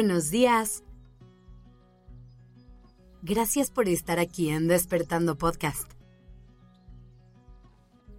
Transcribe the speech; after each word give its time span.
Buenos 0.00 0.30
días. 0.30 0.82
Gracias 3.20 3.70
por 3.70 3.86
estar 3.86 4.18
aquí 4.18 4.48
en 4.48 4.66
Despertando 4.66 5.36
Podcast. 5.36 5.92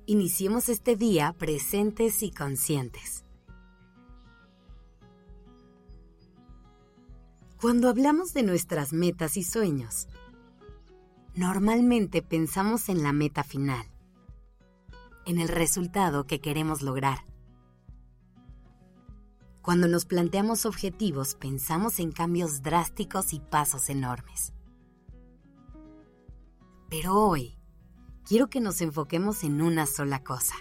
Iniciemos 0.05 0.69
este 0.69 0.95
día 0.95 1.33
presentes 1.39 2.21
y 2.21 2.29
conscientes. 2.29 3.25
Cuando 7.59 7.89
hablamos 7.89 8.35
de 8.35 8.43
nuestras 8.43 8.93
metas 8.93 9.35
y 9.35 9.43
sueños, 9.43 10.07
normalmente 11.33 12.21
pensamos 12.21 12.89
en 12.89 13.01
la 13.01 13.11
meta 13.11 13.43
final, 13.43 13.87
en 15.25 15.39
el 15.39 15.47
resultado 15.47 16.27
que 16.27 16.41
queremos 16.41 16.83
lograr. 16.83 17.30
Cuando 19.61 19.87
nos 19.87 20.05
planteamos 20.05 20.65
objetivos, 20.65 21.35
pensamos 21.35 21.99
en 21.99 22.11
cambios 22.11 22.63
drásticos 22.63 23.31
y 23.31 23.39
pasos 23.39 23.91
enormes. 23.91 24.53
Pero 26.89 27.15
hoy, 27.15 27.59
quiero 28.25 28.49
que 28.49 28.59
nos 28.59 28.81
enfoquemos 28.81 29.43
en 29.43 29.61
una 29.61 29.85
sola 29.85 30.23
cosa. 30.23 30.55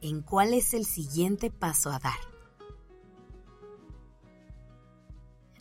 En 0.00 0.22
cuál 0.22 0.54
es 0.54 0.74
el 0.74 0.84
siguiente 0.84 1.52
paso 1.52 1.90
a 1.90 2.00
dar. 2.00 2.18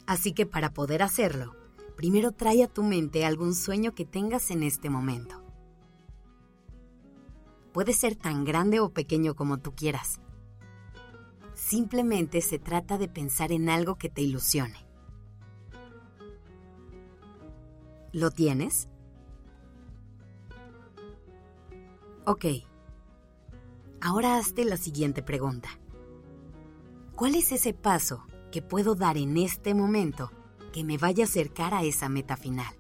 Así 0.08 0.34
que 0.34 0.48
para 0.48 0.74
poder 0.74 1.04
hacerlo, 1.04 1.56
primero 1.96 2.32
trae 2.32 2.64
a 2.64 2.68
tu 2.68 2.82
mente 2.82 3.26
algún 3.28 3.54
sueño 3.54 3.94
que 3.94 4.06
tengas 4.06 4.50
en 4.50 4.64
este 4.64 4.90
momento. 4.90 5.44
Puede 7.74 7.94
ser 7.94 8.16
tan 8.16 8.44
grande 8.44 8.80
o 8.80 8.90
pequeño 8.90 9.36
como 9.36 9.60
tú 9.60 9.76
quieras 9.76 10.20
Simplemente 11.72 12.42
se 12.42 12.60
trata 12.60 12.98
de 12.98 13.08
pensar 13.08 13.54
en 13.54 13.70
algo 13.70 13.96
que 13.96 14.10
te 14.10 14.22
ilusione. 14.22 14.86
¿Lo 18.12 18.30
tienes? 18.30 18.90
Ok. 22.26 22.44
Ahora 24.02 24.36
hazte 24.36 24.66
la 24.66 24.76
siguiente 24.76 25.24
pregunta. 25.24 25.70
¿Cuál 27.16 27.36
es 27.36 27.54
ese 27.54 27.74
paso 27.74 28.26
que 28.52 28.62
puedo 28.62 28.94
dar 28.94 29.16
en 29.16 29.38
este 29.38 29.74
momento 29.74 30.30
que 30.74 30.84
me 30.84 30.98
vaya 30.98 31.24
a 31.24 31.28
acercar 31.28 31.74
a 31.74 31.84
esa 31.84 32.10
meta 32.10 32.36
final? 32.36 32.76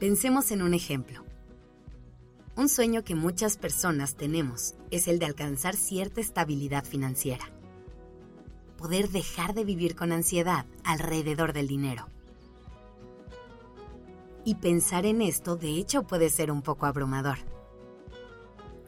Pensemos 0.00 0.50
en 0.50 0.62
un 0.62 0.74
ejemplo. 0.74 1.29
Un 2.60 2.68
sueño 2.68 3.04
que 3.04 3.14
muchas 3.14 3.56
personas 3.56 4.16
tenemos 4.16 4.74
es 4.90 5.08
el 5.08 5.18
de 5.18 5.24
alcanzar 5.24 5.76
cierta 5.76 6.20
estabilidad 6.20 6.84
financiera. 6.84 7.46
Poder 8.76 9.08
dejar 9.08 9.54
de 9.54 9.64
vivir 9.64 9.96
con 9.96 10.12
ansiedad 10.12 10.66
alrededor 10.84 11.54
del 11.54 11.68
dinero. 11.68 12.08
Y 14.44 14.56
pensar 14.56 15.06
en 15.06 15.22
esto 15.22 15.56
de 15.56 15.70
hecho 15.70 16.02
puede 16.02 16.28
ser 16.28 16.52
un 16.52 16.60
poco 16.60 16.84
abrumador. 16.84 17.38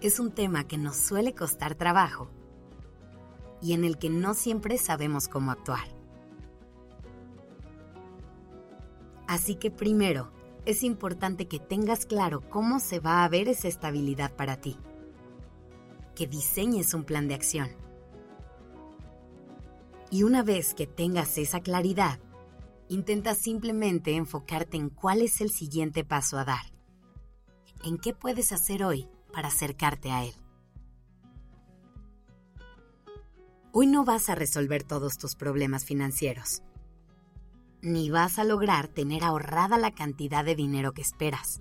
Es 0.03 0.21
un 0.21 0.33
tema 0.33 0.69
que 0.69 0.77
nos 0.77 0.97
suele 0.99 1.33
costar 1.33 1.75
trabajo 1.75 2.29
y 3.63 3.73
en 3.73 3.85
el 3.85 3.97
que 3.97 4.11
no 4.11 4.35
siempre 4.35 4.77
sabemos 4.77 5.29
cómo 5.29 5.51
actuar. 5.51 5.89
Así 9.27 9.55
que 9.55 9.71
primero, 9.71 10.31
es 10.65 10.85
importante 10.85 11.49
que 11.49 11.59
tengas 11.59 12.07
claro 12.07 12.49
cómo 12.49 12.79
se 12.79 13.01
va 13.01 13.25
a 13.25 13.29
ver 13.29 13.49
esa 13.49 13.69
estabilidad 13.69 14.35
para 14.37 14.61
ti. 14.61 14.79
Que 16.15 16.27
diseñes 16.27 16.95
un 16.95 17.05
plan 17.05 17.27
de 17.27 17.35
acción. 17.35 17.71
Y 20.11 20.23
una 20.23 20.43
vez 20.43 20.75
que 20.75 20.87
tengas 20.87 21.37
esa 21.39 21.61
claridad, 21.61 22.21
intenta 22.89 23.35
simplemente 23.35 24.15
enfocarte 24.15 24.77
en 24.77 24.91
cuál 24.91 25.23
es 25.23 25.41
el 25.41 25.51
siguiente 25.51 26.05
paso 26.05 26.39
a 26.39 26.45
dar. 26.45 26.73
En 27.85 27.99
qué 27.99 28.15
puedes 28.15 28.53
hacer 28.53 28.85
hoy 28.85 29.09
para 29.33 29.49
acercarte 29.49 30.11
a 30.11 30.25
él. 30.25 30.35
Hoy 33.73 33.87
no 33.87 34.05
vas 34.05 34.29
a 34.29 34.35
resolver 34.35 34.85
todos 34.85 35.17
tus 35.17 35.35
problemas 35.35 35.87
financieros 35.87 36.63
ni 37.83 38.11
vas 38.11 38.39
a 38.39 38.45
lograr 38.45 38.87
tener 38.87 39.25
ahorrada 39.25 39.77
la 39.77 39.91
cantidad 39.91 40.45
de 40.45 40.55
dinero 40.55 40.93
que 40.93 41.03
esperas. 41.03 41.61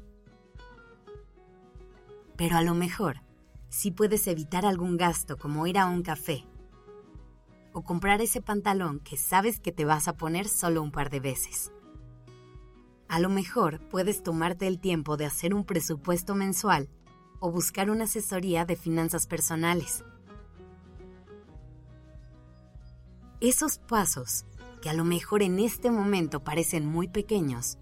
Pero 2.38 2.58
a 2.58 2.62
lo 2.62 2.76
mejor 2.76 3.22
sí 3.70 3.92
puedes 3.92 4.28
evitar 4.28 4.66
algún 4.66 4.98
gasto 4.98 5.38
como 5.38 5.66
ir 5.66 5.80
a 5.80 5.88
un 5.88 6.04
café 6.04 6.46
o 7.74 7.84
comprar 7.84 8.22
ese 8.22 8.42
pantalón 8.42 9.00
que 9.00 9.18
sabes 9.18 9.60
que 9.60 9.72
te 9.72 9.86
vas 9.86 10.08
a 10.08 10.16
poner 10.16 10.48
solo 10.48 10.84
un 10.84 10.92
par 10.92 11.10
de 11.10 11.20
veces. 11.20 11.72
A 13.08 13.20
lo 13.20 13.30
mejor 13.30 13.80
puedes 13.90 14.24
tomarte 14.24 14.68
el 14.68 14.80
tiempo 14.80 15.18
de 15.18 15.26
hacer 15.26 15.54
un 15.54 15.66
presupuesto 15.66 16.36
mensual 16.36 16.90
o 17.40 17.52
buscar 17.52 17.90
una 17.90 18.04
asesoría 18.04 18.66
de 18.66 18.76
finanzas 18.76 19.26
personales. 19.26 20.06
Esos 23.40 23.80
pasos 23.80 24.46
que 24.82 24.90
a 24.90 24.94
lo 24.94 25.06
mejor 25.06 25.44
en 25.44 25.60
este 25.60 25.92
momento 25.92 26.44
parecen 26.44 26.86
muy 26.86 27.08
pequeños, 27.08 27.78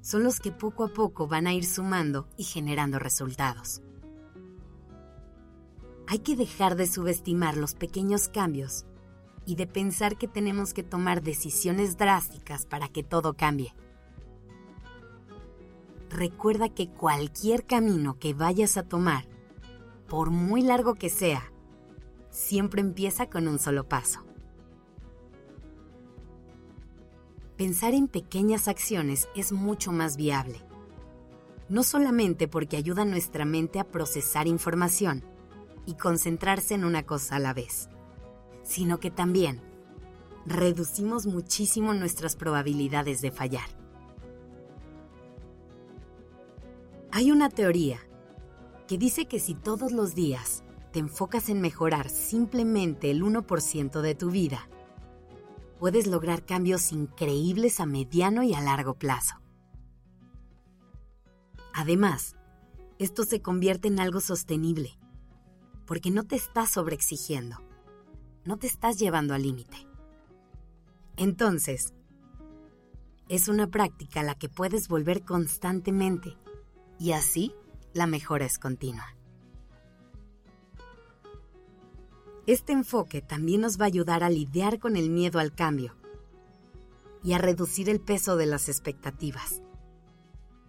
son 0.00 0.24
los 0.24 0.40
que 0.40 0.52
poco 0.52 0.84
a 0.84 0.88
poco 0.88 1.26
van 1.26 1.46
a 1.46 1.54
ir 1.54 1.64
sumando 1.64 2.28
y 2.36 2.44
generando 2.44 2.98
resultados. 2.98 3.82
Hay 6.06 6.18
que 6.18 6.36
dejar 6.36 6.76
de 6.76 6.86
subestimar 6.86 7.56
los 7.56 7.74
pequeños 7.74 8.28
cambios 8.28 8.84
y 9.46 9.56
de 9.56 9.66
pensar 9.66 10.16
que 10.16 10.28
tenemos 10.28 10.74
que 10.74 10.82
tomar 10.82 11.22
decisiones 11.22 11.96
drásticas 11.96 12.66
para 12.66 12.88
que 12.88 13.02
todo 13.02 13.34
cambie. 13.34 13.74
Recuerda 16.10 16.68
que 16.68 16.90
cualquier 16.90 17.64
camino 17.64 18.18
que 18.18 18.34
vayas 18.34 18.76
a 18.76 18.82
tomar, 18.82 19.26
por 20.06 20.30
muy 20.30 20.62
largo 20.62 20.94
que 20.94 21.08
sea, 21.08 21.50
siempre 22.30 22.80
empieza 22.80 23.30
con 23.30 23.48
un 23.48 23.58
solo 23.58 23.88
paso. 23.88 24.24
Pensar 27.56 27.94
en 27.94 28.08
pequeñas 28.08 28.68
acciones 28.68 29.28
es 29.36 29.52
mucho 29.52 29.92
más 29.92 30.16
viable. 30.16 30.60
No 31.68 31.82
solamente 31.82 32.48
porque 32.48 32.76
ayuda 32.76 33.02
a 33.02 33.06
nuestra 33.06 33.44
mente 33.44 33.78
a 33.78 33.84
procesar 33.84 34.46
información 34.46 35.24
y 35.86 35.94
concentrarse 35.94 36.74
en 36.74 36.84
una 36.84 37.04
cosa 37.04 37.36
a 37.36 37.38
la 37.38 37.54
vez, 37.54 37.88
sino 38.62 38.98
que 38.98 39.10
también 39.10 39.60
reducimos 40.46 41.26
muchísimo 41.26 41.94
nuestras 41.94 42.36
probabilidades 42.36 43.20
de 43.20 43.30
fallar. 43.30 43.68
Hay 47.12 47.30
una 47.30 47.48
teoría 47.48 48.00
que 48.88 48.98
dice 48.98 49.26
que 49.26 49.38
si 49.38 49.54
todos 49.54 49.92
los 49.92 50.14
días 50.14 50.64
te 50.92 50.98
enfocas 50.98 51.48
en 51.48 51.60
mejorar 51.60 52.10
simplemente 52.10 53.10
el 53.10 53.22
1% 53.22 54.00
de 54.00 54.14
tu 54.14 54.30
vida, 54.30 54.68
puedes 55.78 56.06
lograr 56.06 56.44
cambios 56.44 56.92
increíbles 56.92 57.80
a 57.80 57.86
mediano 57.86 58.42
y 58.42 58.54
a 58.54 58.60
largo 58.60 58.94
plazo. 58.94 59.36
Además, 61.72 62.36
esto 62.98 63.24
se 63.24 63.42
convierte 63.42 63.88
en 63.88 63.98
algo 63.98 64.20
sostenible, 64.20 64.96
porque 65.86 66.10
no 66.10 66.24
te 66.24 66.36
estás 66.36 66.70
sobreexigiendo, 66.70 67.58
no 68.44 68.58
te 68.58 68.66
estás 68.66 68.98
llevando 68.98 69.34
al 69.34 69.42
límite. 69.42 69.76
Entonces, 71.16 71.92
es 73.28 73.48
una 73.48 73.68
práctica 73.68 74.20
a 74.20 74.24
la 74.24 74.34
que 74.34 74.48
puedes 74.48 74.88
volver 74.88 75.24
constantemente 75.24 76.36
y 76.98 77.12
así 77.12 77.52
la 77.92 78.06
mejora 78.06 78.44
es 78.44 78.58
continua. 78.58 79.16
Este 82.46 82.74
enfoque 82.74 83.22
también 83.22 83.62
nos 83.62 83.80
va 83.80 83.84
a 83.84 83.86
ayudar 83.86 84.22
a 84.22 84.28
lidiar 84.28 84.78
con 84.78 84.96
el 84.96 85.08
miedo 85.08 85.38
al 85.38 85.54
cambio 85.54 85.94
y 87.22 87.32
a 87.32 87.38
reducir 87.38 87.88
el 87.88 88.00
peso 88.00 88.36
de 88.36 88.44
las 88.44 88.68
expectativas, 88.68 89.62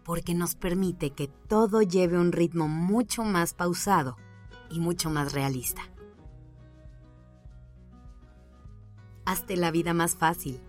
porque 0.05 0.33
nos 0.33 0.55
permite 0.55 1.09
que 1.09 1.27
todo 1.27 1.81
lleve 1.81 2.17
un 2.17 2.31
ritmo 2.31 2.69
mucho 2.69 3.23
más 3.23 3.53
pausado 3.53 4.15
y 4.69 4.79
mucho 4.79 5.09
más 5.09 5.33
realista. 5.33 5.81
Hazte 9.25 9.57
la 9.57 9.71
vida 9.71 9.93
más 9.93 10.15
fácil. 10.15 10.61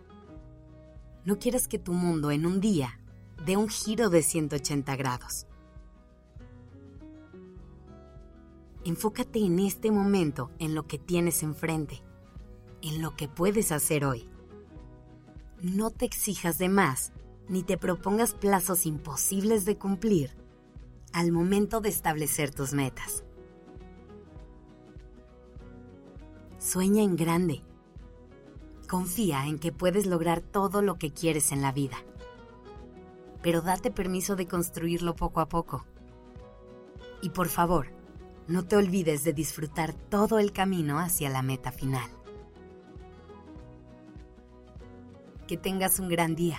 No 1.25 1.39
quieres 1.39 1.69
que 1.69 1.79
tu 1.79 1.93
mundo 1.93 2.33
en 2.33 2.47
un 2.47 2.61
día 2.61 2.99
dé 3.45 3.57
un 3.57 3.69
giro 3.69 4.11
de 4.11 4.23
180 4.23 4.97
grados. 4.97 5.47
Enfócate 8.87 9.41
en 9.41 9.59
este 9.59 9.91
momento, 9.91 10.53
en 10.61 10.77
lo 10.77 10.87
que 10.87 10.97
tienes 10.97 11.43
enfrente, 11.43 12.05
en 12.83 13.03
lo 13.03 13.17
que 13.17 13.27
puedes 13.27 13.73
hacer 13.73 14.05
hoy. 14.05 14.29
No 15.61 15.91
te 15.91 16.05
exijas 16.05 16.57
de 16.59 16.69
más, 16.69 17.11
ni 17.49 17.65
te 17.65 17.79
propongas 17.79 18.35
plazos 18.35 18.87
imposibles 18.87 19.65
de 19.65 19.77
cumplir 19.77 20.37
al 21.13 21.33
momento 21.33 21.81
de 21.81 21.89
establecer 21.89 22.55
tus 22.55 22.75
metas. 22.75 23.25
Sueña 26.61 27.03
en 27.03 27.17
grande. 27.17 27.65
Confía 28.89 29.49
en 29.49 29.59
que 29.59 29.73
puedes 29.73 30.07
lograr 30.07 30.43
todo 30.43 30.81
lo 30.81 30.97
que 30.97 31.13
quieres 31.13 31.51
en 31.51 31.61
la 31.61 31.73
vida. 31.73 31.97
Pero 33.43 33.63
date 33.63 33.91
permiso 33.91 34.37
de 34.37 34.47
construirlo 34.47 35.17
poco 35.17 35.41
a 35.41 35.49
poco. 35.49 35.85
Y 37.21 37.31
por 37.31 37.49
favor, 37.49 37.89
no 38.49 38.65
te 38.65 38.77
olvides 38.77 39.25
de 39.25 39.33
disfrutar 39.33 39.93
todo 39.93 40.39
el 40.39 40.53
camino 40.53 40.99
hacia 40.99 41.31
la 41.31 41.43
meta 41.43 41.73
final. 41.73 42.09
Que 45.47 45.57
tengas 45.57 45.99
un 45.99 46.09
gran 46.09 46.35
día. 46.35 46.59